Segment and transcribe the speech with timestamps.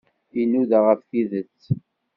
[0.41, 1.57] Inuda ɣef tidet.